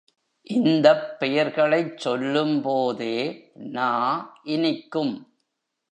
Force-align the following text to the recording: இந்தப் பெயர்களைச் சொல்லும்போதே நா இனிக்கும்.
இந்தப் 0.47 1.19
பெயர்களைச் 1.19 1.97
சொல்லும்போதே 1.97 3.17
நா 3.53 3.89
இனிக்கும். 4.43 5.13